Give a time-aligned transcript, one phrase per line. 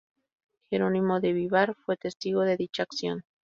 [0.71, 3.23] Gerónimo de Vivar fue testigo de dicha acción.